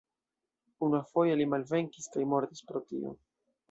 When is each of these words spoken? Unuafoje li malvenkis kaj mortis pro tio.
Unuafoje 0.87 1.37
li 1.43 1.49
malvenkis 1.53 2.11
kaj 2.19 2.29
mortis 2.35 2.69
pro 2.71 2.87
tio. 2.93 3.19